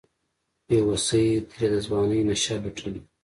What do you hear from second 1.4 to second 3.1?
ترې د ځوانۍ نشه لوټلې